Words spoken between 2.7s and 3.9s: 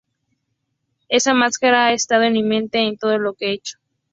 en todo lo que he hecho.